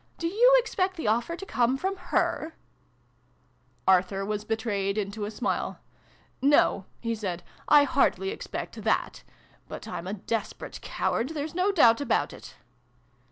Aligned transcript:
Do 0.17 0.25
you 0.25 0.55
expect 0.57 0.97
the 0.97 1.05
offer 1.07 1.35
to 1.35 1.45
come 1.45 1.77
from 1.77 1.95
her?" 1.95 2.55
Arthur 3.87 4.25
was 4.25 4.43
betrayed 4.43 4.97
into 4.97 5.25
a 5.25 5.29
smile." 5.29 5.77
No," 6.57 6.85
he 7.01 7.13
said," 7.13 7.43
I 7.79 7.83
hardly 7.83 8.29
expect 8.29 8.81
that. 8.83 9.21
But 9.67 9.87
I'm 9.87 10.07
a 10.07 10.13
desperate 10.13 10.81
coward. 10.81 11.29
There's 11.29 11.53
no 11.53 11.71
doubt 11.71 12.01
about 12.01 12.33
it 12.33 12.55